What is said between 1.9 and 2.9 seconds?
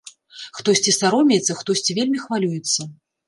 вельмі хвалюецца.